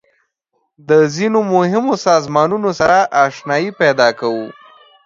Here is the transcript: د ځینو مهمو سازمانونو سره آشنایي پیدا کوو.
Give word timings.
د 0.89 0.91
ځینو 1.15 1.39
مهمو 1.53 1.93
سازمانونو 2.07 2.69
سره 2.79 2.97
آشنایي 3.25 3.69
پیدا 3.81 4.07
کوو. 4.19 4.47